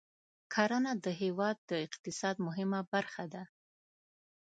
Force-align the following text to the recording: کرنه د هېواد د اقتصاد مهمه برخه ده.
کرنه 0.53 0.91
د 1.05 1.07
هېواد 1.21 1.57
د 1.69 1.71
اقتصاد 1.85 2.35
مهمه 2.47 2.79
برخه 2.93 3.25
ده. 3.33 3.43